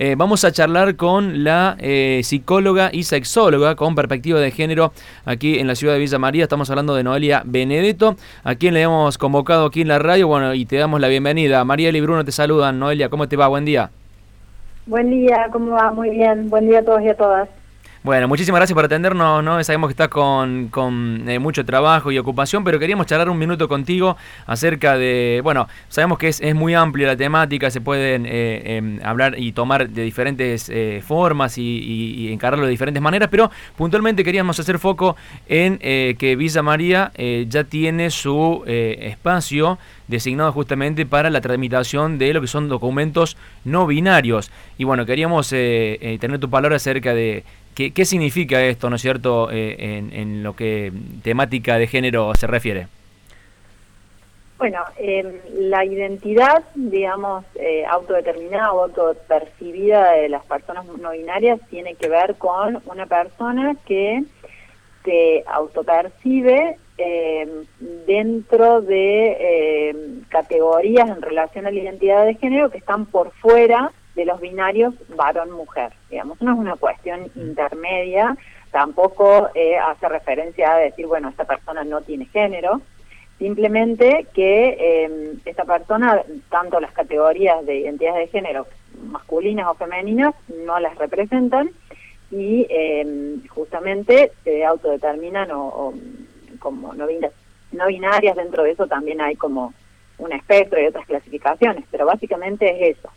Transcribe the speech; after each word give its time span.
Eh, 0.00 0.14
vamos 0.16 0.44
a 0.44 0.52
charlar 0.52 0.94
con 0.94 1.42
la 1.42 1.76
eh, 1.80 2.20
psicóloga 2.22 2.90
y 2.92 3.02
sexóloga 3.02 3.74
con 3.74 3.96
perspectiva 3.96 4.38
de 4.38 4.52
género 4.52 4.92
aquí 5.24 5.58
en 5.58 5.66
la 5.66 5.74
ciudad 5.74 5.94
de 5.94 5.98
Villa 5.98 6.20
María. 6.20 6.44
Estamos 6.44 6.70
hablando 6.70 6.94
de 6.94 7.02
Noelia 7.02 7.42
Benedetto, 7.44 8.14
a 8.44 8.54
quien 8.54 8.74
le 8.74 8.82
hemos 8.82 9.18
convocado 9.18 9.66
aquí 9.66 9.80
en 9.80 9.88
la 9.88 9.98
radio. 9.98 10.28
Bueno, 10.28 10.54
y 10.54 10.66
te 10.66 10.76
damos 10.76 11.00
la 11.00 11.08
bienvenida. 11.08 11.64
María 11.64 11.90
y 11.90 12.00
Bruno 12.00 12.24
te 12.24 12.30
saludan. 12.30 12.78
Noelia, 12.78 13.08
¿cómo 13.08 13.26
te 13.26 13.34
va? 13.34 13.48
Buen 13.48 13.64
día. 13.64 13.90
Buen 14.86 15.10
día, 15.10 15.48
¿cómo 15.50 15.72
va? 15.72 15.90
Muy 15.90 16.10
bien. 16.10 16.48
Buen 16.48 16.68
día 16.68 16.78
a 16.78 16.84
todos 16.84 17.02
y 17.02 17.08
a 17.08 17.16
todas. 17.16 17.48
Bueno, 18.04 18.28
muchísimas 18.28 18.60
gracias 18.60 18.76
por 18.76 18.84
atendernos, 18.84 19.42
¿no? 19.42 19.62
Sabemos 19.64 19.88
que 19.88 19.92
estás 19.92 20.06
con, 20.06 21.24
eh, 21.26 21.40
mucho 21.40 21.64
trabajo 21.66 22.12
y 22.12 22.18
ocupación, 22.18 22.62
pero 22.62 22.78
queríamos 22.78 23.06
charlar 23.06 23.28
un 23.28 23.38
minuto 23.38 23.66
contigo 23.66 24.16
acerca 24.46 24.96
de, 24.96 25.40
bueno, 25.42 25.66
sabemos 25.88 26.16
que 26.16 26.28
es, 26.28 26.54
muy 26.54 26.74
amplia 26.74 27.08
la 27.08 27.16
temática, 27.16 27.72
se 27.72 27.80
pueden 27.80 28.24
eh, 28.24 28.76
em, 28.76 29.00
hablar 29.02 29.34
y 29.36 29.50
tomar 29.50 29.88
de 29.88 30.02
diferentes 30.02 30.68
eh, 30.68 31.02
formas 31.04 31.58
y, 31.58 32.28
encararlo 32.32 32.66
de 32.66 32.70
diferentes 32.70 33.02
maneras, 33.02 33.28
pero 33.32 33.50
puntualmente 33.76 34.22
queríamos 34.22 34.60
hacer 34.60 34.78
foco 34.78 35.16
en 35.48 35.78
que 35.78 36.36
Villa 36.36 36.62
María 36.62 37.10
ya 37.48 37.64
tiene 37.64 38.10
su 38.10 38.62
espacio 38.66 39.78
designado 40.06 40.52
justamente 40.52 41.06
para 41.06 41.30
la 41.30 41.40
tramitación 41.40 42.18
de 42.18 42.32
lo 42.32 42.40
que 42.40 42.46
son 42.46 42.68
documentos 42.68 43.36
no 43.64 43.86
binarios. 43.86 44.50
Y 44.76 44.84
bueno, 44.84 45.06
queríamos 45.06 45.48
tener 45.48 46.38
tu 46.38 46.50
palabra 46.50 46.76
acerca 46.76 47.14
de 47.14 47.44
¿Qué, 47.78 48.04
significa 48.04 48.60
esto, 48.60 48.90
no 48.90 48.96
es 48.96 49.02
cierto, 49.02 49.52
eh, 49.52 50.02
en, 50.10 50.42
lo 50.42 50.56
que 50.56 50.92
temática 51.22 51.78
de 51.78 51.86
género 51.86 52.34
se 52.34 52.48
refiere? 52.48 52.88
Bueno, 54.58 54.80
em, 54.96 55.34
la 55.54 55.84
identidad, 55.84 56.64
digamos, 56.74 57.44
eh, 57.54 57.84
autodeterminada 57.86 58.72
o 58.72 58.82
autopercibida 58.82 60.14
de 60.14 60.28
las 60.28 60.44
personas 60.44 60.86
no 60.86 61.12
binarias 61.12 61.60
tiene 61.70 61.94
que 61.94 62.08
ver 62.08 62.34
con 62.34 62.82
una 62.86 63.06
persona 63.06 63.76
que 63.86 64.24
se 65.04 65.44
autopercibe 65.46 66.78
em, 66.96 67.64
dentro 68.08 68.80
de 68.80 69.90
em, 69.90 70.22
categorías 70.28 71.08
en 71.08 71.22
relación 71.22 71.64
a 71.66 71.70
la 71.70 71.78
identidad 71.78 72.26
de 72.26 72.34
género 72.34 72.70
que 72.70 72.78
están 72.78 73.06
por 73.06 73.30
fuera 73.34 73.92
de 74.18 74.24
los 74.24 74.40
binarios 74.40 74.94
varón-mujer. 75.16 75.92
Digamos, 76.10 76.42
no 76.42 76.52
es 76.52 76.58
una 76.58 76.74
cuestión 76.74 77.30
intermedia, 77.36 78.36
tampoco 78.72 79.48
eh, 79.54 79.78
hace 79.78 80.08
referencia 80.08 80.72
a 80.72 80.78
decir, 80.78 81.06
bueno, 81.06 81.28
esta 81.28 81.44
persona 81.44 81.84
no 81.84 82.00
tiene 82.00 82.26
género, 82.26 82.82
simplemente 83.38 84.26
que 84.34 85.04
em, 85.04 85.38
esta 85.44 85.64
persona, 85.64 86.20
tanto 86.50 86.80
las 86.80 86.90
categorías 86.90 87.64
de 87.64 87.76
identidades 87.76 88.26
de 88.26 88.38
género 88.38 88.66
masculinas 89.04 89.68
o 89.68 89.74
femeninas, 89.74 90.34
no 90.66 90.80
las 90.80 90.98
representan 90.98 91.70
y 92.32 92.66
em, 92.68 93.46
justamente 93.46 94.32
se 94.42 94.64
autodeterminan 94.64 95.48
o, 95.52 95.94
como 96.58 96.92
no, 96.92 97.06
no 97.70 97.86
binarias, 97.86 98.36
dentro 98.36 98.64
de 98.64 98.72
eso 98.72 98.88
también 98.88 99.20
hay 99.20 99.36
como 99.36 99.72
un 100.18 100.32
espectro 100.32 100.82
y 100.82 100.86
otras 100.86 101.06
clasificaciones, 101.06 101.84
pero 101.92 102.04
básicamente 102.04 102.90
es 102.90 102.98
eso. 102.98 103.08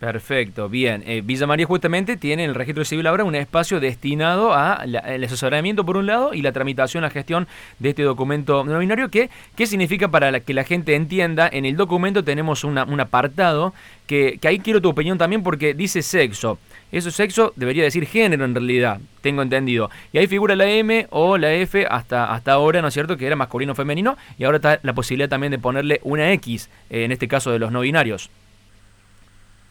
Perfecto, 0.00 0.70
bien. 0.70 1.04
Eh, 1.06 1.20
Villa 1.22 1.46
María 1.46 1.66
justamente 1.66 2.16
tiene 2.16 2.44
en 2.44 2.48
el 2.48 2.56
registro 2.56 2.86
civil 2.86 3.06
ahora 3.06 3.22
un 3.22 3.34
espacio 3.34 3.80
destinado 3.80 4.54
al 4.54 4.96
asesoramiento 4.96 5.84
por 5.84 5.98
un 5.98 6.06
lado 6.06 6.32
y 6.32 6.40
la 6.40 6.52
tramitación, 6.52 7.02
la 7.02 7.10
gestión 7.10 7.46
de 7.78 7.90
este 7.90 8.02
documento 8.02 8.64
no 8.64 8.78
binario. 8.78 9.10
Que, 9.10 9.28
¿Qué 9.54 9.66
significa 9.66 10.08
para 10.10 10.40
que 10.40 10.54
la 10.54 10.64
gente 10.64 10.94
entienda? 10.94 11.50
En 11.52 11.66
el 11.66 11.76
documento 11.76 12.24
tenemos 12.24 12.64
un 12.64 12.78
apartado 12.78 13.74
que, 14.06 14.38
que, 14.40 14.48
ahí 14.48 14.60
quiero 14.60 14.80
tu 14.80 14.88
opinión 14.88 15.18
también 15.18 15.42
porque 15.42 15.74
dice 15.74 16.00
sexo. 16.00 16.58
Eso 16.90 17.10
sexo 17.10 17.52
debería 17.54 17.84
decir 17.84 18.06
género 18.06 18.46
en 18.46 18.54
realidad, 18.54 19.00
tengo 19.20 19.42
entendido. 19.42 19.90
Y 20.14 20.18
ahí 20.18 20.26
figura 20.26 20.56
la 20.56 20.66
M 20.66 21.08
o 21.10 21.36
la 21.36 21.52
F 21.52 21.86
hasta, 21.86 22.32
hasta 22.32 22.52
ahora, 22.52 22.80
¿no 22.80 22.88
es 22.88 22.94
cierto? 22.94 23.18
Que 23.18 23.26
era 23.26 23.36
masculino 23.36 23.72
o 23.72 23.76
femenino. 23.76 24.16
Y 24.38 24.44
ahora 24.44 24.56
está 24.56 24.80
la 24.82 24.94
posibilidad 24.94 25.28
también 25.28 25.50
de 25.50 25.58
ponerle 25.58 26.00
una 26.04 26.32
X, 26.32 26.70
eh, 26.88 27.04
en 27.04 27.12
este 27.12 27.28
caso 27.28 27.50
de 27.50 27.58
los 27.58 27.70
no 27.70 27.80
binarios. 27.80 28.30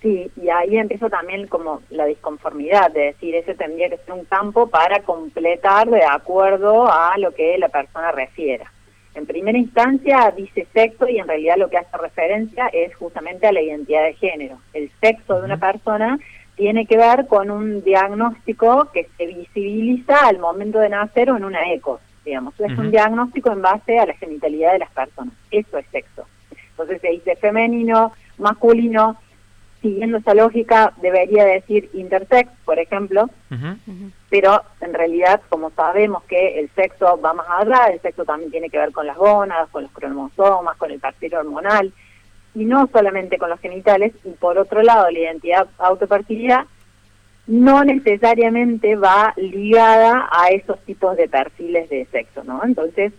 Sí, 0.01 0.31
y 0.41 0.49
ahí 0.49 0.77
empieza 0.77 1.09
también 1.09 1.47
como 1.47 1.81
la 1.89 2.05
disconformidad, 2.05 2.91
de 2.91 3.07
decir, 3.07 3.35
ese 3.35 3.53
tendría 3.55 3.89
que 3.89 3.97
ser 3.97 4.13
un 4.13 4.23
campo 4.25 4.67
para 4.67 5.01
completar 5.01 5.89
de 5.89 6.03
acuerdo 6.05 6.89
a 6.89 7.17
lo 7.17 7.33
que 7.33 7.57
la 7.57 7.67
persona 7.67 8.11
refiera. 8.11 8.71
En 9.15 9.25
primera 9.25 9.57
instancia 9.57 10.31
dice 10.35 10.65
sexo 10.71 11.09
y 11.09 11.17
en 11.17 11.27
realidad 11.27 11.57
lo 11.57 11.69
que 11.69 11.77
hace 11.77 11.97
referencia 11.97 12.67
es 12.67 12.95
justamente 12.95 13.47
a 13.47 13.51
la 13.51 13.61
identidad 13.61 14.03
de 14.03 14.13
género. 14.13 14.59
El 14.73 14.89
sexo 15.01 15.39
de 15.39 15.45
una 15.45 15.57
persona 15.57 16.17
tiene 16.55 16.85
que 16.85 16.97
ver 16.97 17.27
con 17.27 17.51
un 17.51 17.83
diagnóstico 17.83 18.89
que 18.93 19.07
se 19.17 19.25
visibiliza 19.25 20.27
al 20.27 20.39
momento 20.39 20.79
de 20.79 20.89
nacer 20.89 21.31
o 21.31 21.37
en 21.37 21.43
una 21.43 21.73
eco, 21.73 21.99
digamos. 22.23 22.57
Es 22.59 22.77
un 22.77 22.91
diagnóstico 22.91 23.51
en 23.51 23.61
base 23.61 23.99
a 23.99 24.05
la 24.05 24.13
genitalidad 24.13 24.73
de 24.73 24.79
las 24.79 24.91
personas. 24.91 25.33
Eso 25.51 25.77
es 25.77 25.85
sexo. 25.87 26.25
Entonces 26.71 27.01
se 27.01 27.09
dice 27.09 27.35
femenino, 27.35 28.13
masculino, 28.37 29.17
siguiendo 29.81 30.17
esa 30.17 30.33
lógica, 30.33 30.93
debería 31.01 31.45
decir 31.45 31.89
intersex, 31.93 32.49
por 32.65 32.79
ejemplo, 32.79 33.29
pero 34.29 34.61
en 34.81 34.93
realidad, 34.93 35.41
como 35.49 35.71
sabemos 35.71 36.23
que 36.23 36.59
el 36.59 36.69
sexo 36.75 37.19
va 37.19 37.33
más 37.33 37.47
allá, 37.49 37.87
el 37.87 38.01
sexo 38.01 38.25
también 38.25 38.51
tiene 38.51 38.69
que 38.69 38.77
ver 38.77 38.91
con 38.91 39.07
las 39.07 39.17
gónadas, 39.17 39.69
con 39.69 39.83
los 39.83 39.91
cromosomas, 39.91 40.77
con 40.77 40.91
el 40.91 40.99
perfil 40.99 41.35
hormonal, 41.35 41.93
y 42.55 42.65
no 42.65 42.89
solamente 42.91 43.37
con 43.37 43.49
los 43.49 43.59
genitales, 43.59 44.13
y 44.23 44.31
por 44.31 44.57
otro 44.57 44.81
lado, 44.81 45.09
la 45.09 45.19
identidad 45.19 45.67
autopercibida 45.77 46.67
no 47.47 47.83
necesariamente 47.83 48.95
va 48.95 49.33
ligada 49.35 50.29
a 50.31 50.49
esos 50.49 50.79
tipos 50.81 51.17
de 51.17 51.27
perfiles 51.27 51.89
de 51.89 52.05
sexo, 52.11 52.43
¿no? 52.43 52.63
Entonces, 52.63 53.11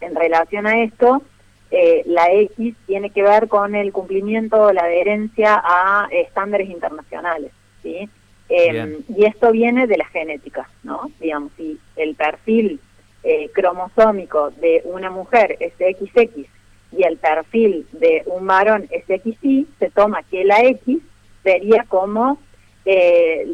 en 0.00 0.14
relación 0.14 0.66
a 0.66 0.82
esto, 0.82 1.22
eh, 1.70 2.02
la 2.06 2.30
X 2.32 2.74
tiene 2.86 3.10
que 3.10 3.22
ver 3.22 3.48
con 3.48 3.74
el 3.74 3.92
cumplimiento 3.92 4.62
o 4.62 4.72
la 4.72 4.82
adherencia 4.82 5.60
a 5.64 6.08
estándares 6.12 6.70
internacionales, 6.70 7.52
¿sí? 7.82 8.08
Em, 8.48 8.98
y 9.08 9.24
esto 9.24 9.50
viene 9.50 9.88
de 9.88 9.96
la 9.96 10.06
genética, 10.06 10.68
¿no? 10.84 11.10
Digamos, 11.18 11.50
si 11.56 11.78
el 11.96 12.14
perfil 12.14 12.78
eh, 13.24 13.50
cromosómico 13.52 14.50
de 14.50 14.82
una 14.84 15.10
mujer 15.10 15.56
es 15.58 15.72
XX 15.74 16.46
y 16.92 17.02
el 17.02 17.16
perfil 17.16 17.86
de 17.92 18.22
un 18.26 18.46
varón 18.46 18.88
es 18.90 19.04
XY, 19.04 19.66
se 19.80 19.90
toma 19.90 20.22
que 20.22 20.44
la 20.44 20.60
X 20.60 20.98
sería 21.42 21.84
como 21.88 22.38
eh, 22.84 23.44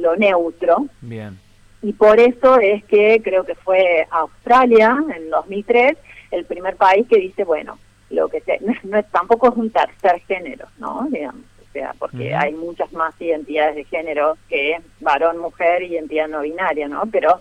lo 0.00 0.14
neutro. 0.16 0.86
Bien. 1.00 1.38
Y 1.80 1.94
por 1.94 2.20
eso 2.20 2.60
es 2.60 2.84
que 2.84 3.22
creo 3.24 3.44
que 3.44 3.54
fue 3.54 4.06
Australia 4.10 5.02
en 5.16 5.30
2003 5.30 5.96
el 6.34 6.44
primer 6.44 6.76
país 6.76 7.06
que 7.08 7.18
dice, 7.18 7.44
bueno, 7.44 7.78
lo 8.10 8.28
que 8.28 8.40
sea, 8.40 8.56
no, 8.84 9.02
tampoco 9.04 9.50
es 9.50 9.56
un 9.56 9.70
tercer 9.70 10.20
género, 10.26 10.66
¿no? 10.78 11.06
Digamos, 11.10 11.42
o 11.60 11.72
sea, 11.72 11.94
porque 11.98 12.34
hay 12.34 12.52
muchas 12.52 12.92
más 12.92 13.20
identidades 13.20 13.76
de 13.76 13.84
género 13.84 14.36
que 14.48 14.80
varón, 15.00 15.38
mujer 15.38 15.82
y 15.82 15.94
identidad 15.94 16.28
no 16.28 16.42
binaria, 16.42 16.88
¿no? 16.88 17.02
Pero 17.10 17.40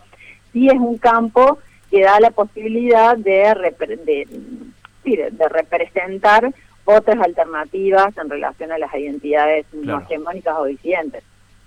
sí 0.52 0.68
es 0.68 0.78
un 0.78 0.98
campo 0.98 1.60
que 1.92 2.02
da 2.02 2.20
la 2.20 2.32
posibilidad 2.32 3.16
de, 3.16 3.54
de, 5.04 5.30
de, 5.32 5.50
representar 5.50 6.52
otras 6.86 7.20
alternativas 7.20 8.18
en 8.18 8.30
relación 8.30 8.72
a 8.72 8.80
las 8.80 8.94
identidades 8.96 9.66
no 9.74 10.02
hegemónicas 10.02 10.56
o 10.58 10.66
disidentes. 10.66 11.24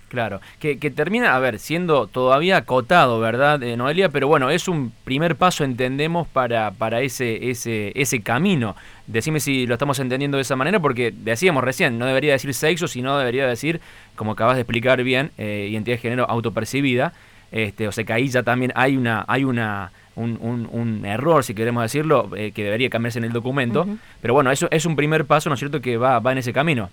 Claro, 0.09 0.39
que, 0.59 0.79
que, 0.79 0.89
termina, 0.89 1.35
a 1.35 1.39
ver, 1.39 1.59
siendo 1.59 2.07
todavía 2.07 2.57
acotado, 2.57 3.19
¿verdad, 3.19 3.61
eh, 3.61 3.75
Noelia? 3.75 4.07
Pero 4.07 4.29
bueno, 4.29 4.49
es 4.49 4.69
un 4.69 4.93
primer 5.03 5.35
paso, 5.35 5.65
entendemos, 5.65 6.29
para, 6.29 6.71
para 6.71 7.01
ese, 7.01 7.49
ese, 7.49 7.91
ese 7.93 8.21
camino. 8.21 8.77
Decime 9.05 9.41
si 9.41 9.67
lo 9.67 9.73
estamos 9.73 9.99
entendiendo 9.99 10.37
de 10.37 10.43
esa 10.43 10.55
manera, 10.55 10.79
porque 10.79 11.11
decíamos 11.11 11.61
recién, 11.61 11.99
no 11.99 12.05
debería 12.05 12.31
decir 12.31 12.53
sexo, 12.53 12.87
sino 12.87 13.17
debería 13.17 13.47
decir, 13.47 13.81
como 14.15 14.31
acabas 14.31 14.55
de 14.55 14.61
explicar 14.61 15.03
bien, 15.03 15.31
eh, 15.37 15.67
identidad 15.69 15.97
de 15.97 16.01
género 16.01 16.29
autopercibida. 16.29 17.11
Este, 17.51 17.87
o 17.87 17.91
sea 17.91 18.05
que 18.05 18.13
ahí 18.13 18.29
ya 18.29 18.43
también 18.43 18.71
hay 18.75 18.95
una, 18.95 19.25
hay 19.27 19.43
una, 19.43 19.91
un, 20.15 20.69
un, 20.71 21.05
error, 21.05 21.43
si 21.43 21.53
queremos 21.53 21.83
decirlo, 21.83 22.29
eh, 22.35 22.51
que 22.53 22.63
debería 22.63 22.89
cambiarse 22.89 23.19
en 23.19 23.25
el 23.25 23.33
documento. 23.33 23.85
Pero 24.21 24.33
bueno, 24.33 24.51
eso 24.51 24.69
es 24.71 24.85
un 24.85 24.95
primer 24.95 25.25
paso, 25.25 25.49
¿no 25.49 25.55
es 25.55 25.59
cierto?, 25.59 25.81
que 25.81 25.97
va, 25.97 26.19
va 26.19 26.31
en 26.31 26.37
ese 26.37 26.53
camino. 26.53 26.89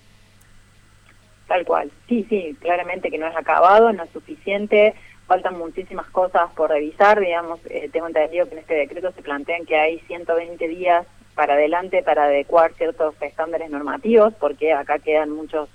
Tal 1.46 1.64
cual. 1.64 1.90
Sí, 2.08 2.26
sí, 2.28 2.56
claramente 2.60 3.10
que 3.10 3.18
no 3.18 3.26
es 3.26 3.36
acabado, 3.36 3.92
no 3.92 4.02
es 4.02 4.10
suficiente, 4.10 4.94
faltan 5.26 5.58
muchísimas 5.58 6.08
cosas 6.10 6.50
por 6.56 6.70
revisar, 6.70 7.20
digamos, 7.20 7.60
eh, 7.68 7.88
tengo 7.92 8.06
entendido 8.06 8.46
que 8.46 8.52
en 8.52 8.58
este 8.58 8.74
decreto 8.74 9.12
se 9.12 9.22
plantean 9.22 9.66
que 9.66 9.76
hay 9.76 9.98
120 10.00 10.68
días 10.68 11.06
para 11.34 11.54
adelante 11.54 12.02
para 12.02 12.24
adecuar 12.24 12.74
ciertos 12.74 13.14
estándares 13.20 13.70
normativos, 13.70 14.32
porque 14.34 14.72
acá 14.72 14.98
quedan 14.98 15.30
muchos 15.30 15.68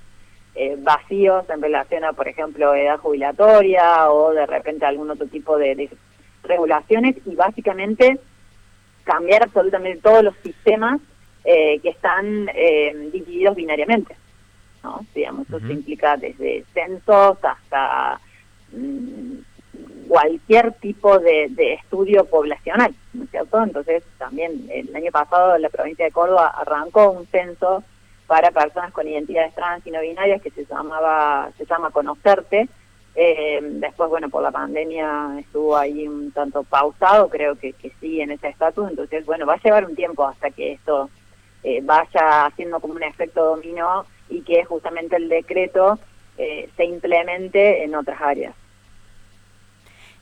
eh, 0.55 0.75
vacíos 0.79 1.47
en 1.49 1.61
relación 1.61 2.03
a, 2.03 2.13
por 2.13 2.27
ejemplo, 2.27 2.73
edad 2.73 2.97
jubilatoria 2.99 4.09
o 4.09 4.33
de 4.33 4.45
repente 4.45 4.85
algún 4.85 5.11
otro 5.11 5.27
tipo 5.27 5.57
de, 5.57 5.89
regulaciones 6.41 7.17
y 7.25 7.35
básicamente 7.35 8.17
cambiar 9.03 9.43
absolutamente 9.43 10.01
todos 10.01 10.23
los 10.23 10.35
sistemas 10.37 11.01
eh, 11.43 11.79
que 11.79 11.89
están 11.89 12.47
divididos 13.11 13.55
binariamente. 13.55 14.15
¿No? 14.83 15.05
Digamos, 15.13 15.47
eso 15.49 15.71
implica 15.71 16.17
desde 16.17 16.65
censos 16.73 17.37
hasta 17.43 18.19
mm, 18.71 20.07
cualquier 20.07 20.73
tipo 20.73 21.19
de, 21.19 21.47
de, 21.49 21.73
estudio 21.73 22.25
poblacional, 22.25 22.93
¿no 23.13 23.23
es 23.25 23.29
cierto? 23.29 23.63
Entonces, 23.63 24.03
también 24.17 24.67
el 24.69 24.95
año 24.95 25.11
pasado 25.11 25.57
la 25.57 25.69
provincia 25.69 26.05
de 26.05 26.11
Córdoba 26.11 26.47
arrancó 26.47 27.11
un 27.11 27.27
censo 27.27 27.83
para 28.27 28.51
personas 28.51 28.91
con 28.91 29.07
identidades 29.07 29.55
trans 29.55 29.85
y 29.85 29.91
no 29.91 30.01
binarias 30.01 30.41
que 30.41 30.51
se 30.51 30.65
llamaba 30.65 31.49
se 31.57 31.65
llama 31.65 31.89
Conocerte. 31.89 32.69
Eh, 33.15 33.59
después, 33.61 34.09
bueno, 34.09 34.29
por 34.29 34.43
la 34.43 34.51
pandemia 34.51 35.35
estuvo 35.39 35.75
ahí 35.75 36.07
un 36.07 36.31
tanto 36.31 36.63
pausado, 36.63 37.27
creo 37.27 37.55
que, 37.55 37.73
que 37.73 37.91
sigue 37.99 38.21
en 38.23 38.31
ese 38.31 38.49
estatus, 38.49 38.89
entonces, 38.89 39.25
bueno, 39.25 39.45
va 39.45 39.55
a 39.55 39.61
llevar 39.61 39.85
un 39.85 39.95
tiempo 39.95 40.25
hasta 40.25 40.51
que 40.51 40.73
esto 40.73 41.09
eh, 41.63 41.81
vaya 41.83 42.45
haciendo 42.45 42.79
como 42.79 42.93
un 42.93 43.03
efecto 43.03 43.43
dominó 43.43 44.05
y 44.29 44.41
que 44.41 44.63
justamente 44.65 45.15
el 45.15 45.29
decreto 45.29 45.99
eh, 46.37 46.69
se 46.77 46.85
implemente 46.85 47.83
en 47.83 47.95
otras 47.95 48.21
áreas. 48.21 48.55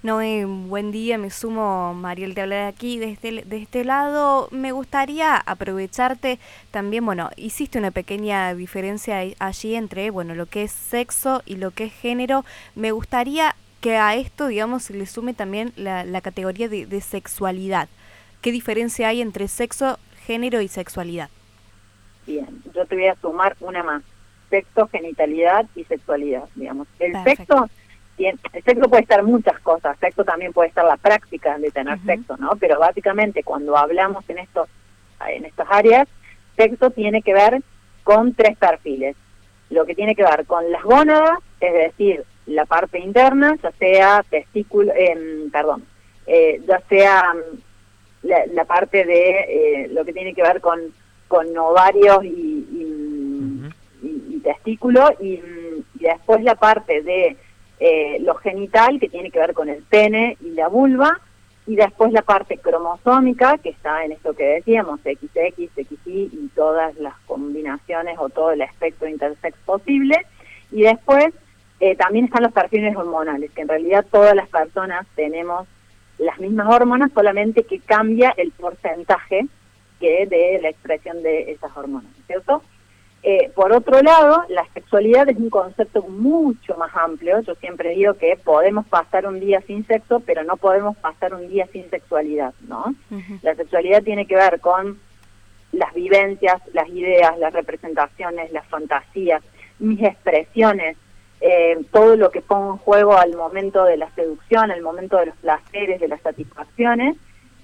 Noé, 0.04 0.46
buen 0.46 0.92
día, 0.92 1.18
me 1.18 1.32
sumo, 1.32 1.94
Mariel, 1.96 2.36
te 2.36 2.42
habla 2.42 2.56
de 2.56 2.66
aquí, 2.68 3.00
de 3.00 3.10
este, 3.10 3.44
de 3.44 3.58
este 3.58 3.84
lado. 3.84 4.48
Me 4.52 4.72
gustaría 4.72 5.36
aprovecharte 5.36 6.40
también, 6.70 7.04
bueno, 7.04 7.32
hiciste 7.36 7.80
una 7.80 7.90
pequeña 7.92 8.54
diferencia 8.54 9.24
allí 9.40 9.76
entre, 9.76 10.12
bueno, 10.12 10.36
lo 10.36 10.46
que 10.46 10.64
es 10.64 10.72
sexo 10.72 11.42
y 11.46 11.56
lo 11.56 11.72
que 11.72 11.86
es 11.86 11.94
género. 11.94 12.46
Me 12.76 12.92
gustaría 12.92 13.56
que 13.82 13.98
a 13.98 14.16
esto, 14.16 14.48
digamos, 14.48 14.84
se 14.84 14.94
le 14.94 15.08
sume 15.08 15.34
también 15.34 15.74
la, 15.76 16.06
la 16.06 16.22
categoría 16.22 16.70
de, 16.70 16.86
de 16.86 17.02
sexualidad. 17.02 17.90
¿Qué 18.42 18.52
diferencia 18.52 19.08
hay 19.08 19.20
entre 19.20 19.48
sexo, 19.48 19.98
género 20.26 20.62
y 20.62 20.68
sexualidad? 20.68 21.30
Bien, 22.28 22.62
yo 22.78 22.86
te 22.86 22.96
voy 22.96 23.08
a 23.08 23.16
sumar 23.16 23.58
una 23.60 23.84
más. 23.84 24.04
Sexo, 24.50 24.88
genitalidad 24.88 25.66
y 25.76 25.84
sexualidad, 25.84 26.46
digamos. 26.56 26.88
El 27.00 27.22
sexo 27.24 27.68
el 28.18 28.64
sexo 28.64 28.90
puede 28.90 29.04
estar 29.04 29.22
muchas 29.24 29.60
cosas, 29.60 29.96
sexo 30.00 30.24
también 30.24 30.52
puede 30.52 30.70
estar 30.70 30.86
la 30.86 30.98
práctica 30.98 31.58
de 31.60 31.70
tener 31.70 32.00
sexo, 32.04 32.36
¿no? 32.38 32.52
Pero 32.60 32.80
básicamente 32.80 33.44
cuando 33.44 33.78
hablamos 33.78 34.28
en 34.30 34.40
estos 34.40 34.68
en 35.28 35.46
estas 35.46 35.68
áreas, 35.70 36.08
sexo 36.56 36.90
tiene 36.92 37.22
que 37.22 37.34
ver 37.34 37.62
con 38.04 38.34
tres 38.34 38.58
perfiles. 38.58 39.16
Lo 39.70 39.86
que 39.86 39.96
tiene 39.96 40.16
que 40.16 40.24
ver 40.24 40.46
con 40.46 40.72
las 40.72 40.82
gónadas, 40.84 41.40
es 41.60 41.74
decir, 41.74 42.24
la 42.46 42.66
parte 42.66 43.00
interna, 43.00 43.58
ya 43.62 43.72
sea 43.74 44.24
testículo, 44.30 44.94
eh, 44.96 45.50
perdón, 45.52 45.84
eh, 46.26 46.62
ya 46.66 46.82
sea 46.88 47.34
mm, 47.34 48.28
la, 48.54 48.66
parte 48.66 49.04
de 49.06 49.30
eh, 49.30 49.88
lo 49.92 50.06
que 50.06 50.14
tiene 50.14 50.34
que 50.34 50.42
ver 50.42 50.62
con, 50.62 50.80
con 51.28 51.58
ovarios 51.58 52.24
y, 52.24 52.28
y, 52.30 53.70
y, 54.04 54.40
testículo, 54.40 55.10
y 55.20 55.42
después 55.96 56.44
la 56.44 56.56
parte 56.56 57.02
de 57.02 57.38
eh, 57.80 58.18
lo 58.22 58.36
genital, 58.36 59.00
que 59.00 59.10
tiene 59.10 59.30
que 59.30 59.40
ver 59.40 59.54
con 59.54 59.70
el 59.70 59.84
pene 59.84 60.38
y 60.42 60.52
la 60.52 60.68
vulva, 60.68 61.20
y 61.66 61.76
después 61.76 62.14
la 62.14 62.22
parte 62.22 62.58
cromosómica, 62.58 63.58
que 63.58 63.70
está 63.70 64.06
en 64.06 64.14
esto 64.14 64.34
que 64.34 64.46
decíamos, 64.46 65.02
XX, 65.02 65.54
XY 65.76 65.98
y 66.06 66.50
todas 66.56 66.96
las 66.98 67.14
combinaciones 67.26 68.18
o 68.20 68.30
todo 68.30 68.52
el 68.52 68.62
espectro 68.62 69.08
intersex 69.08 69.58
posible, 69.66 70.26
y 70.72 70.84
después 70.84 71.34
eh, 71.80 71.96
también 71.96 72.26
están 72.26 72.44
los 72.44 72.54
perfiles 72.54 72.96
hormonales, 72.96 73.52
que 73.52 73.62
en 73.62 73.68
realidad 73.68 74.06
todas 74.10 74.34
las 74.34 74.48
personas 74.48 75.06
tenemos 75.16 75.68
las 76.18 76.40
mismas 76.40 76.68
hormonas, 76.74 77.12
solamente 77.14 77.64
que 77.64 77.80
cambia 77.80 78.34
el 78.38 78.52
porcentaje 78.52 79.46
que 80.00 80.26
de 80.26 80.60
la 80.62 80.70
expresión 80.70 81.22
de 81.24 81.52
esas 81.52 81.76
hormonas, 81.76 82.12
¿cierto? 82.28 82.62
Eh, 83.24 83.52
por 83.56 83.74
otro 83.74 84.02
lado, 84.02 84.44
la 84.50 84.66
sexualidad 84.74 85.28
es 85.28 85.38
un 85.38 85.50
concepto 85.50 86.04
mucho 86.04 86.78
más 86.78 86.96
amplio. 86.96 87.42
Yo 87.42 87.56
siempre 87.56 87.90
digo 87.90 88.14
que 88.14 88.38
podemos 88.38 88.86
pasar 88.88 89.26
un 89.28 89.40
día 89.40 89.62
sin 89.62 89.86
sexo, 89.86 90.22
pero 90.22 90.44
no 90.44 90.56
podemos 90.58 90.96
pasar 90.98 91.34
un 91.34 91.50
día 91.50 91.68
sin 91.74 91.90
sexualidad, 91.90 92.54
¿no? 92.68 92.96
La 93.42 93.56
sexualidad 93.56 94.04
tiene 94.04 94.28
que 94.28 94.36
ver 94.36 94.62
con 94.62 95.00
las 95.72 95.94
vivencias, 95.94 96.62
las 96.74 96.88
ideas, 96.90 97.38
las 97.40 97.54
representaciones, 97.54 98.52
las 98.52 98.66
fantasías, 98.68 99.44
mis 99.80 100.02
expresiones, 100.02 100.96
eh, 101.42 101.78
todo 101.92 102.16
lo 102.16 102.32
que 102.32 102.42
pongo 102.42 102.74
en 102.74 102.78
juego 102.78 103.18
al 103.18 103.36
momento 103.36 103.84
de 103.84 103.98
la 103.98 104.10
seducción, 104.12 104.72
al 104.72 104.82
momento 104.82 105.18
de 105.18 105.28
los 105.28 105.36
placeres, 105.38 106.00
de 106.00 106.08
las 106.08 106.22
satisfacciones, 106.22 107.18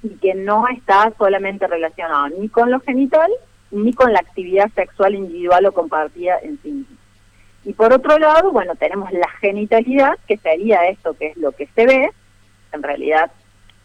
y 0.04 0.10
que 0.18 0.36
no 0.36 0.68
está 0.68 1.12
solamente 1.18 1.66
relacionado 1.66 2.30
ni 2.30 2.50
con 2.50 2.70
lo 2.70 2.80
genital 2.82 3.32
ni 3.72 3.94
con 3.94 4.14
la 4.14 4.20
actividad 4.20 4.70
sexual 4.76 5.16
individual 5.16 5.66
o 5.66 5.72
compartida 5.72 6.38
en 6.44 6.60
sí 6.62 6.72
misma. 6.72 6.98
Y 7.66 7.74
por 7.74 7.94
otro 7.94 8.20
lado, 8.20 8.52
bueno, 8.52 8.76
tenemos 8.76 9.12
la 9.12 9.28
genitalidad, 9.40 10.18
que 10.28 10.38
sería 10.38 10.88
esto 10.90 11.14
que 11.14 11.28
es 11.28 11.38
lo 11.38 11.54
que 11.54 11.68
se 11.68 11.86
ve, 11.86 12.12
en 12.72 12.84
realidad 12.84 13.32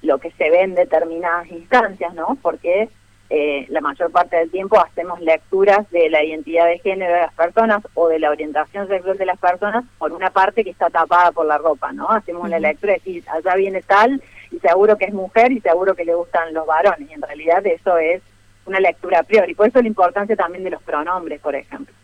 lo 0.02 0.18
que 0.18 0.30
se 0.32 0.50
ve 0.50 0.62
en 0.62 0.74
determinadas 0.74 1.48
instancias, 1.50 2.12
¿no? 2.14 2.36
Porque 2.42 2.88
eh, 3.30 3.66
la 3.68 3.80
mayor 3.80 4.10
parte 4.10 4.36
del 4.36 4.50
tiempo 4.50 4.80
hacemos 4.80 5.20
lecturas 5.20 5.88
de 5.90 6.10
la 6.10 6.24
identidad 6.24 6.66
de 6.66 6.78
género 6.80 7.14
de 7.14 7.20
las 7.20 7.34
personas 7.34 7.82
o 7.94 8.08
de 8.08 8.18
la 8.18 8.30
orientación 8.30 8.88
sexual 8.88 9.16
de 9.16 9.26
las 9.26 9.38
personas 9.38 9.84
por 9.98 10.12
una 10.12 10.30
parte 10.30 10.64
que 10.64 10.70
está 10.70 10.90
tapada 10.90 11.30
por 11.32 11.46
la 11.46 11.58
ropa, 11.58 11.92
¿no? 11.92 12.08
Hacemos 12.10 12.48
la 12.48 12.58
lectura 12.58 12.94
de 12.94 12.98
decir, 12.98 13.24
allá 13.28 13.54
viene 13.54 13.82
tal 13.82 14.20
y 14.58 14.68
seguro 14.68 14.96
que 14.96 15.06
es 15.06 15.14
mujer 15.14 15.52
y 15.52 15.60
seguro 15.60 15.94
que 15.94 16.04
le 16.04 16.14
gustan 16.14 16.52
los 16.52 16.66
varones. 16.66 17.08
Y 17.08 17.14
en 17.14 17.22
realidad 17.22 17.64
eso 17.66 17.96
es 17.98 18.22
una 18.66 18.80
lectura 18.80 19.20
a 19.20 19.22
priori. 19.22 19.54
Por 19.54 19.68
eso 19.68 19.80
la 19.80 19.88
importancia 19.88 20.36
también 20.36 20.64
de 20.64 20.70
los 20.70 20.82
pronombres, 20.82 21.40
por 21.40 21.54
ejemplo. 21.54 21.94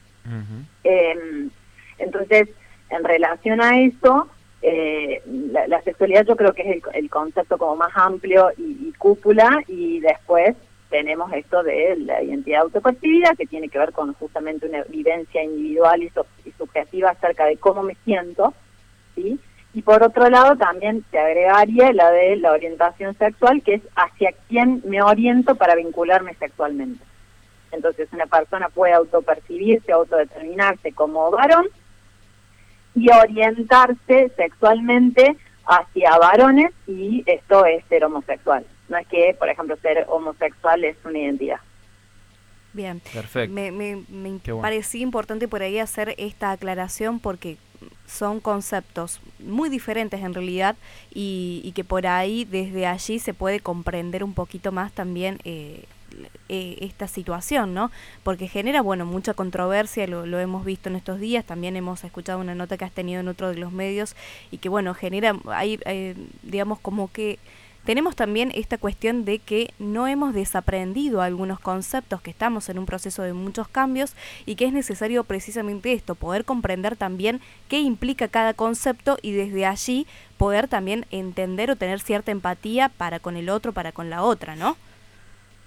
Em, 0.84 1.50
entonces, 1.98 2.48
en 2.90 3.04
relación 3.04 3.60
a 3.60 3.80
eso, 3.80 4.28
eh, 4.62 5.22
la, 5.26 5.82
sexualidad 5.82 6.24
yo 6.26 6.36
creo 6.36 6.52
que 6.54 6.62
es 6.62 6.82
el, 6.94 7.10
concepto 7.10 7.58
como 7.58 7.76
más 7.76 7.92
amplio 7.94 8.50
y, 8.56 8.92
cúpula, 8.92 9.62
y 9.68 10.00
después 10.00 10.56
tenemos 10.90 11.32
esto 11.32 11.62
de 11.62 11.96
la 11.98 12.22
identidad 12.22 12.62
autopercibida, 12.62 13.34
que 13.34 13.46
tiene 13.46 13.68
que 13.68 13.78
ver 13.78 13.92
con 13.92 14.14
justamente 14.14 14.66
una 14.66 14.82
vivencia 14.84 15.42
individual 15.42 16.02
y, 16.02 16.10
y 16.44 16.52
subjetiva 16.52 17.10
acerca 17.10 17.46
de 17.46 17.56
cómo 17.56 17.82
me 17.82 17.96
siento, 18.04 18.54
¿sí? 19.14 19.38
Y 19.74 19.82
por 19.82 20.04
otro 20.04 20.30
lado 20.30 20.56
también 20.56 21.04
se 21.10 21.18
agregaría 21.18 21.92
la 21.92 22.10
de 22.12 22.36
la 22.36 22.52
orientación 22.52 23.16
sexual, 23.18 23.60
que 23.62 23.74
es 23.74 23.82
hacia 23.96 24.32
quién 24.48 24.80
me 24.84 25.02
oriento 25.02 25.56
para 25.56 25.74
vincularme 25.74 26.34
sexualmente. 26.34 27.04
Entonces 27.72 28.08
una 28.12 28.26
persona 28.26 28.68
puede 28.68 28.92
autopercibirse, 28.92 29.92
autodeterminarse 29.92 30.92
como 30.92 31.28
varón 31.32 31.66
y 32.94 33.10
orientarse 33.10 34.30
sexualmente 34.36 35.36
hacia 35.66 36.18
varones 36.18 36.70
y 36.86 37.24
esto 37.26 37.66
es 37.66 37.84
ser 37.86 38.04
homosexual. 38.04 38.64
No 38.88 38.96
es 38.96 39.08
que, 39.08 39.34
por 39.36 39.48
ejemplo, 39.48 39.76
ser 39.82 40.04
homosexual 40.08 40.84
es 40.84 40.96
una 41.04 41.18
identidad. 41.18 41.58
Bien, 42.72 43.00
Perfecto. 43.12 43.52
me, 43.52 43.70
me, 43.72 44.04
me 44.08 44.40
parecía 44.60 45.02
importante 45.02 45.48
por 45.48 45.62
ahí 45.62 45.78
hacer 45.78 46.14
esta 46.18 46.50
aclaración 46.50 47.20
porque 47.20 47.56
son 48.06 48.40
conceptos 48.40 49.20
muy 49.38 49.68
diferentes 49.68 50.20
en 50.22 50.34
realidad 50.34 50.76
y, 51.12 51.72
que 51.74 51.84
por 51.84 52.06
ahí 52.06 52.44
desde 52.44 52.86
allí 52.86 53.18
se 53.18 53.34
puede 53.34 53.60
comprender 53.60 54.22
un 54.22 54.34
poquito 54.34 54.72
más 54.72 54.92
también 54.92 55.38
eh, 55.44 55.84
eh, 56.48 56.76
esta 56.80 57.08
situación, 57.08 57.74
¿no? 57.74 57.90
Porque 58.22 58.46
genera, 58.46 58.82
bueno, 58.82 59.06
mucha 59.06 59.34
controversia, 59.34 60.06
lo, 60.06 60.26
lo, 60.26 60.38
hemos 60.38 60.64
visto 60.64 60.88
en 60.88 60.96
estos 60.96 61.18
días, 61.18 61.44
también 61.44 61.74
hemos 61.74 62.04
escuchado 62.04 62.38
una 62.38 62.54
nota 62.54 62.76
que 62.76 62.84
has 62.84 62.92
tenido 62.92 63.20
en 63.20 63.28
otro 63.28 63.48
de 63.48 63.56
los 63.56 63.72
medios 63.72 64.14
y 64.50 64.58
que, 64.58 64.68
bueno, 64.68 64.94
genera, 64.94 65.36
hay, 65.46 65.80
eh, 65.86 66.14
digamos, 66.42 66.78
como 66.78 67.10
que 67.10 67.38
tenemos 67.84 68.16
también 68.16 68.50
esta 68.54 68.78
cuestión 68.78 69.24
de 69.24 69.38
que 69.38 69.70
no 69.78 70.06
hemos 70.06 70.34
desaprendido 70.34 71.20
algunos 71.20 71.60
conceptos, 71.60 72.20
que 72.22 72.30
estamos 72.30 72.68
en 72.68 72.78
un 72.78 72.86
proceso 72.86 73.22
de 73.22 73.32
muchos 73.32 73.68
cambios 73.68 74.14
y 74.46 74.56
que 74.56 74.64
es 74.66 74.72
necesario 74.72 75.24
precisamente 75.24 75.92
esto, 75.92 76.14
poder 76.14 76.44
comprender 76.44 76.96
también 76.96 77.40
qué 77.68 77.80
implica 77.80 78.28
cada 78.28 78.54
concepto 78.54 79.18
y 79.22 79.32
desde 79.32 79.66
allí 79.66 80.06
poder 80.38 80.68
también 80.68 81.06
entender 81.10 81.70
o 81.70 81.76
tener 81.76 82.00
cierta 82.00 82.32
empatía 82.32 82.88
para 82.88 83.20
con 83.20 83.36
el 83.36 83.48
otro, 83.48 83.72
para 83.72 83.92
con 83.92 84.10
la 84.10 84.22
otra, 84.22 84.56
¿no? 84.56 84.76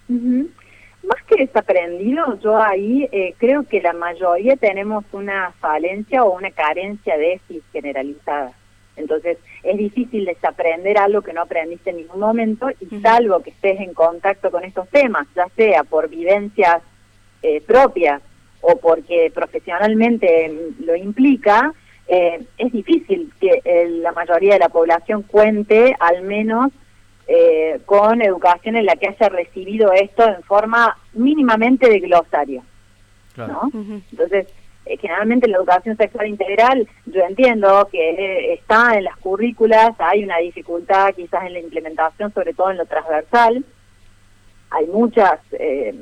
Más 0.10 1.24
que 1.28 1.38
desaprendido, 1.38 2.40
yo 2.42 2.58
ahí 2.58 3.08
eh, 3.12 3.36
creo 3.38 3.64
que 3.64 3.82
la 3.82 3.94
mayoría 3.94 4.56
tenemos 4.58 5.06
una 5.12 5.52
falencia 5.60 6.24
o 6.24 6.36
una 6.36 6.52
carencia 6.52 7.18
de 7.18 7.40
cis 7.48 7.64
generalizada. 7.72 8.54
Entonces 8.98 9.38
es 9.64 9.78
difícil 9.78 10.26
desaprender 10.26 10.98
algo 10.98 11.22
que 11.22 11.34
no 11.34 11.44
aprendiste 11.44 11.92
en 11.92 11.98
ningún 11.98 12.20
momento 12.20 12.70
y 12.80 13.00
salvo 13.00 13.42
que 13.42 13.52
estés 13.52 13.80
en 13.80 13.94
contacto 13.94 14.52
con 14.52 14.64
estos 14.64 14.90
temas, 14.90 15.28
ya 15.36 15.48
sea 15.56 15.84
por 15.84 16.10
vivencias 16.10 16.82
eh, 17.42 17.62
propias 17.62 18.22
o 18.62 18.78
porque 18.78 19.32
profesionalmente 19.34 20.52
lo 20.84 20.96
implica, 20.96 21.74
eh, 22.08 22.44
es 22.58 22.72
difícil 22.72 23.32
que 23.40 23.62
la 24.02 24.12
mayoría 24.12 24.54
de 24.54 24.60
la 24.60 24.70
población 24.70 25.24
cuente 25.24 25.96
al 26.00 26.24
menos 26.24 26.72
eh, 27.30 27.82
con 27.86 28.22
educación 28.22 28.78
en 28.78 28.86
la 28.86 28.96
que 28.96 29.10
haya 29.10 29.28
recibido 29.28 29.92
esto 29.92 30.26
en 30.26 30.42
forma 30.44 30.98
mínimamente 31.12 31.90
de 31.90 32.00
glosario. 32.00 32.64
¿no? 33.36 33.70
Entonces, 34.12 34.48
eh, 34.90 34.98
generalmente 34.98 35.48
la 35.48 35.58
educación 35.58 35.98
sexual 35.98 36.28
integral, 36.28 36.88
yo 37.06 37.22
entiendo 37.24 37.88
que 37.92 38.54
está 38.54 38.96
en 38.96 39.04
las 39.04 39.18
currículas, 39.18 39.92
hay 40.00 40.24
una 40.24 40.38
dificultad 40.38 41.14
quizás 41.16 41.46
en 41.46 41.54
la 41.54 41.60
implementación, 41.60 42.34
sobre 42.34 42.54
todo 42.54 42.72
en 42.72 42.78
lo 42.78 42.86
transversal, 42.86 43.64
hay 44.70 44.86
muchas, 44.88 45.40
eh, 45.52 45.96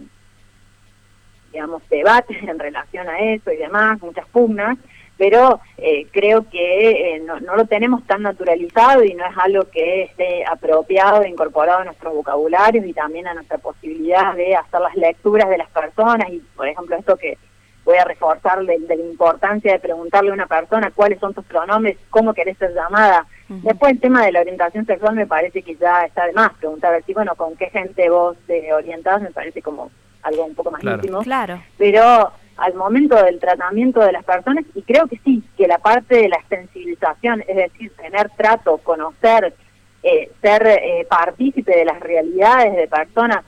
digamos, 1.52 1.88
debates 1.90 2.42
en 2.44 2.60
relación 2.60 3.08
a 3.08 3.20
eso 3.20 3.52
y 3.52 3.58
demás, 3.58 4.02
muchas 4.02 4.28
pugnas, 4.30 4.78
pero 5.18 5.62
eh, 5.78 6.08
creo 6.12 6.50
que 6.50 7.22
no, 7.26 7.40
no, 7.40 7.56
lo 7.56 7.66
tenemos 7.66 8.06
tan 8.06 8.22
naturalizado 8.22 9.04
y 9.04 9.14
no 9.14 9.26
es 9.26 9.38
algo 9.38 9.70
que 9.72 10.04
esté 10.04 10.44
apropiado 10.46 11.24
e 11.24 11.30
incorporado 11.30 11.80
a 11.80 11.86
nuestros 11.86 12.14
vocabularios 12.14 12.86
y 12.86 12.94
también 12.94 13.28
a 13.28 13.34
nuestra 13.34 13.58
posibilidad 13.58 14.36
de 14.36 14.56
hacer 14.56 14.82
las 14.82 14.96
lecturas 14.96 15.50
de 15.50 15.58
las 15.58 15.70
personas 15.70 16.30
y, 16.30 16.40
por 16.56 16.68
ejemplo, 16.68 16.98
esto 16.98 17.16
que 17.16 17.38
voy 17.86 17.98
a 17.98 18.04
reforzar 18.04 18.66
de, 18.66 18.80
la 18.80 18.96
importancia 18.96 19.72
de 19.72 19.80
preguntarle 19.80 20.32
a 20.32 20.34
una 20.34 20.48
persona 20.48 20.92
cuáles 20.94 21.20
son 21.20 21.34
tus 21.34 21.46
pronombres, 21.46 21.98
cómo 22.10 22.34
querés 22.34 22.58
ser 22.58 22.74
llamada. 22.74 23.26
Después 23.48 23.92
el 23.92 24.00
tema 24.00 24.26
de 24.26 24.32
la 24.32 24.42
orientación 24.42 24.88
sexual 24.88 25.16
me 25.16 25.28
parece 25.28 25.62
que 25.62 25.76
ya 25.76 26.04
está 26.04 26.26
de 26.26 26.34
más 26.34 26.52
preguntar, 26.56 27.00
si 27.06 27.14
bueno, 27.14 27.36
con 27.36 27.56
qué 27.56 27.70
gente 27.70 28.10
vos 28.10 28.36
te 28.48 28.74
orientás, 28.74 29.22
me 29.22 29.30
parece 29.30 29.62
como 29.62 29.92
algo 30.24 30.46
un 30.46 30.56
poco 30.56 30.72
más 30.72 30.84
íntimo. 30.84 31.22
Claro. 31.22 31.62
Pero 31.78 32.32
al 32.58 32.74
momento 32.74 33.16
del 33.24 33.40
tratamiento 33.40 34.00
de 34.00 34.14
las 34.14 34.24
personas, 34.24 34.66
y 34.74 34.82
creo 34.82 35.06
que 35.08 35.20
sí, 35.24 35.44
que 35.56 35.68
la 35.68 35.78
parte 35.78 36.16
de 36.16 36.30
la 36.30 36.40
sensibilización, 36.50 37.44
es 37.48 37.56
decir, 37.56 37.92
tener 37.96 38.32
trato, 38.36 38.78
conocer, 38.80 39.54
eh, 40.02 40.32
ser 40.42 40.66
eh, 40.66 41.06
partícipe 41.08 41.76
de 41.76 41.86
las 41.86 42.00
realidades 42.00 42.76
de 42.76 42.88
personas 42.88 43.44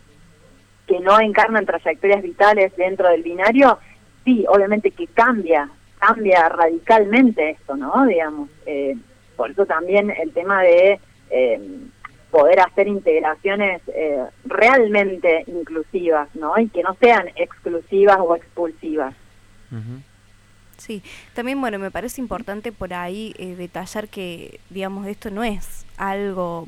que 0.86 1.00
no 1.00 1.20
encarnan 1.20 1.66
trayectorias 1.66 2.22
vitales 2.22 2.76
dentro 2.76 3.10
del 3.10 3.24
binario, 3.24 3.80
sí, 4.28 4.46
obviamente 4.50 4.92
que 4.92 5.08
cambia, 5.08 5.70
cambia 6.00 6.50
radicalmente 6.50 7.52
esto, 7.52 7.78
¿no? 7.78 8.06
Digamos, 8.06 8.50
eh, 8.66 8.98
por 9.38 9.52
eso 9.52 9.66
también 9.66 10.12
el 10.12 10.34
tema 10.34 10.62
de 10.64 11.00
eh, 11.30 11.80
poder 12.30 12.60
hacer 12.60 12.90
integraciones 12.90 13.82
eh, 13.88 14.22
realmente 14.44 15.46
inclusivas, 15.48 16.28
¿no? 16.36 16.60
Y 16.60 16.68
que 16.68 16.84
no 16.84 16.98
sean 17.00 17.30
exclusivas 17.36 18.18
o 18.20 18.36
expulsivas. 18.36 19.16
Sí, 20.76 21.02
también 21.34 21.60
bueno, 21.62 21.80
me 21.80 21.90
parece 21.90 22.22
importante 22.22 22.72
por 22.72 22.94
ahí 22.94 23.34
detallar 23.58 24.10
que, 24.10 24.60
digamos, 24.70 25.08
esto 25.08 25.32
no 25.32 25.44
es 25.44 25.86
algo, 25.98 26.66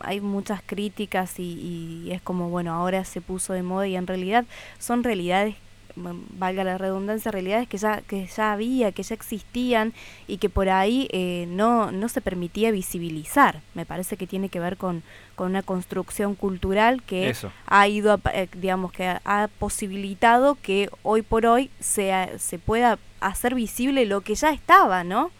hay 0.00 0.20
muchas 0.20 0.62
críticas 0.64 1.38
y, 1.38 2.04
y, 2.04 2.12
es 2.12 2.22
como, 2.22 2.50
bueno, 2.50 2.72
ahora 2.72 3.04
se 3.04 3.20
puso 3.20 3.54
de 3.54 3.62
moda 3.62 3.86
y 3.86 3.96
en 3.96 4.06
realidad 4.06 4.44
son 4.78 5.02
realidades 5.02 5.56
valga 5.98 6.64
la 6.64 6.78
redundancia, 6.78 7.30
realidades 7.30 7.68
que 7.68 7.78
ya, 7.78 8.02
que 8.02 8.26
ya 8.26 8.52
había, 8.52 8.92
que 8.92 9.02
ya 9.02 9.14
existían 9.14 9.92
y 10.26 10.38
que 10.38 10.48
por 10.48 10.68
ahí 10.68 11.08
eh, 11.12 11.46
no, 11.48 11.90
no 11.92 12.08
se 12.08 12.20
permitía 12.20 12.70
visibilizar. 12.70 13.60
Me 13.74 13.86
parece 13.86 14.16
que 14.16 14.26
tiene 14.26 14.48
que 14.48 14.60
ver 14.60 14.76
con, 14.76 15.02
con 15.34 15.50
una 15.50 15.62
construcción 15.62 16.34
cultural 16.34 17.02
que 17.02 17.32
ha 17.66 17.88
ido, 17.88 18.20
eh, 18.32 18.48
digamos, 18.54 18.92
que 18.92 19.06
ha, 19.24 19.48
posibilitado 19.58 20.56
que 20.60 20.90
hoy 21.02 21.22
por 21.22 21.46
hoy 21.46 21.70
sea, 21.80 22.38
se 22.38 22.58
pueda 22.58 22.98
hacer 23.20 23.54
visible 23.54 24.04
lo 24.04 24.20
que 24.20 24.34
ya 24.34 24.50
estaba, 24.50 25.04
¿no? 25.04 25.30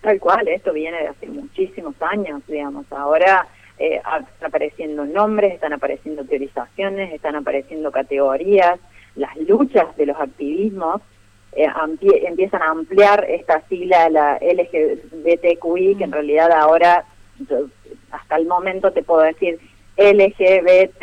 Tal 0.00 0.18
cual, 0.18 0.48
esto 0.48 0.72
viene 0.72 0.96
de 0.98 1.08
hace 1.08 1.26
muchísimos 1.26 1.94
años, 2.00 2.42
digamos. 2.46 2.90
Ahora 2.90 3.46
eh, 3.80 3.96
están 3.96 4.48
apareciendo 4.48 5.06
nombres, 5.06 5.54
están 5.54 5.72
apareciendo 5.72 6.24
teorizaciones, 6.24 7.12
están 7.14 7.34
apareciendo 7.34 7.90
categorías, 7.90 8.78
las 9.16 9.34
luchas 9.38 9.96
de 9.96 10.06
los 10.06 10.20
activismos 10.20 11.00
eh, 11.52 11.66
empiezan 12.26 12.62
a 12.62 12.70
ampliar 12.70 13.24
esta 13.28 13.62
sigla, 13.68 14.08
la 14.10 14.38
LGBTQI, 14.40 15.96
que 15.96 16.04
en 16.04 16.12
realidad 16.12 16.52
ahora, 16.52 17.04
hasta 18.10 18.36
el 18.36 18.46
momento 18.46 18.92
te 18.92 19.02
puedo 19.02 19.22
decir 19.22 19.58
LGBTTQINB 19.96 21.00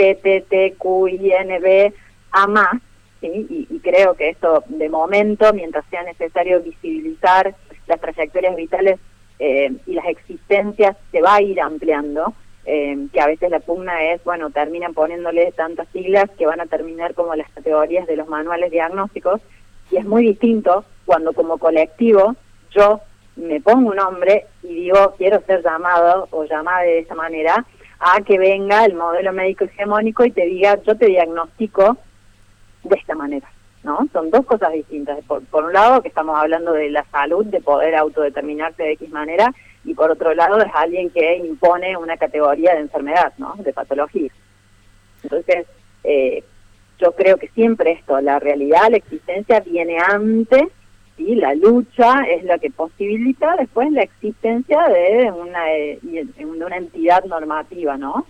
a 2.31 2.48
más, 2.48 2.74
¿sí? 3.22 3.67
y, 3.69 3.79
creo 3.79 4.13
que 4.13 4.29
esto 4.29 4.63
de 4.67 4.88
momento, 4.88 5.51
mientras 5.53 5.84
sea 5.89 6.03
necesario 6.03 6.62
visibilizar 6.62 7.55
las 7.88 8.00
trayectorias 8.00 8.55
vitales 8.55 9.00
eh, 9.39 9.72
y 9.86 9.93
las 9.93 10.05
existencias, 10.05 10.96
se 11.12 11.22
va 11.22 11.36
a 11.36 11.41
ir 11.41 11.60
ampliando. 11.60 12.34
Eh, 12.69 13.07
que 13.13 13.21
a 13.21 13.27
veces 13.27 13.50
la 13.50 13.62
pugna 13.62 14.12
es, 14.12 14.21
bueno, 14.25 14.50
terminan 14.50 14.93
poniéndole 14.93 15.53
tantas 15.53 15.88
siglas 15.93 16.29
que 16.38 16.45
van 16.45 16.59
a 16.59 16.65
terminar 16.65 17.13
como 17.13 17.33
las 17.33 17.50
categorías 17.51 18.05
de 18.07 18.17
los 18.17 18.27
manuales 18.27 18.71
diagnósticos, 18.71 19.39
y 19.89 19.95
es 19.95 20.05
muy 20.05 20.24
distinto 20.24 20.83
cuando 21.05 21.31
como 21.31 21.59
colectivo 21.59 22.36
yo 22.71 23.00
me 23.38 23.62
pongo 23.62 23.91
un 23.91 23.95
nombre 23.95 24.47
y 24.63 24.75
digo 24.75 25.15
quiero 25.17 25.39
ser 25.45 25.63
llamado 25.63 26.27
o 26.31 26.43
llamada 26.43 26.81
de 26.81 27.00
esa 27.00 27.15
manera, 27.15 27.65
a 28.00 28.19
que 28.19 28.38
venga 28.38 28.83
el 28.83 28.95
modelo 28.95 29.31
médico 29.31 29.63
hegemónico 29.63 30.25
y 30.25 30.31
te 30.31 30.45
diga 30.45 30.77
yo 30.83 30.97
te 30.97 31.05
diagnostico 31.05 31.97
de 32.83 32.97
esta 32.97 33.15
manera. 33.15 33.47
¿no? 33.83 34.05
Son 34.12 34.29
dos 34.29 34.45
cosas 34.45 34.74
distintas. 34.74 35.24
Por, 35.24 35.41
por 35.45 35.63
un 35.63 35.71
lado, 35.71 36.01
que 36.01 36.09
estamos 36.09 36.38
hablando 36.38 36.74
de 36.74 36.89
la 36.89 37.05
salud, 37.05 37.45
de 37.45 37.62
poder 37.62 37.95
autodeterminarse 37.95 38.83
de 38.83 38.91
X 38.91 39.09
manera, 39.12 39.53
y 39.88 39.94
por 39.94 40.12
otro 40.12 40.34
lado 40.36 40.60
es 40.60 40.70
alguien 40.75 41.10
que 41.10 41.38
impone 41.38 41.96
una 41.96 42.17
categoría 42.17 42.74
de 42.74 42.82
enfermedad, 42.82 43.34
¿no? 43.38 43.56
De 43.58 43.72
patología. 43.72 44.29
Entonces, 45.24 45.65
eh, 46.03 46.44
yo 47.00 47.13
creo 47.13 47.38
que 47.38 47.48
siempre 47.50 47.94
esto, 47.94 48.20
la 48.20 48.38
realidad, 48.38 48.89
la 48.91 48.98
existencia 48.98 49.62
viene 49.62 49.98
antes 49.98 50.63
y 51.17 51.36
la 51.36 51.56
lucha 51.56 52.24
es 52.24 52.44
la 52.44 52.58
que 52.58 52.70
posibilita 52.70 53.56
después 53.56 53.89
la 53.94 54.03
existencia 54.03 54.89
de 54.89 55.32
una, 55.32 55.63
de 55.63 56.46
una 56.46 56.75
entidad 56.75 57.24
normativa, 57.24 57.98
¿no? 57.98 58.25